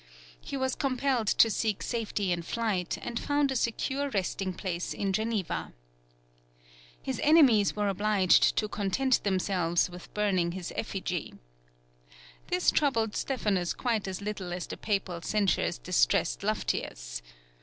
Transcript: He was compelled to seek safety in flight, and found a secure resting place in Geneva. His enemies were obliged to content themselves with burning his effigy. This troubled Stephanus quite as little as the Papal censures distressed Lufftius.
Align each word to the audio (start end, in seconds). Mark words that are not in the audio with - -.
He 0.39 0.57
was 0.57 0.73
compelled 0.73 1.27
to 1.27 1.51
seek 1.51 1.83
safety 1.83 2.31
in 2.31 2.41
flight, 2.41 2.97
and 3.03 3.19
found 3.19 3.51
a 3.51 3.55
secure 3.55 4.09
resting 4.09 4.51
place 4.51 4.95
in 4.95 5.13
Geneva. 5.13 5.73
His 6.99 7.21
enemies 7.23 7.75
were 7.75 7.87
obliged 7.87 8.55
to 8.55 8.67
content 8.67 9.23
themselves 9.23 9.91
with 9.91 10.11
burning 10.15 10.53
his 10.53 10.73
effigy. 10.75 11.35
This 12.47 12.71
troubled 12.71 13.15
Stephanus 13.15 13.75
quite 13.75 14.07
as 14.07 14.23
little 14.23 14.51
as 14.53 14.65
the 14.65 14.75
Papal 14.75 15.21
censures 15.21 15.77
distressed 15.77 16.39
Lufftius. 16.41 17.21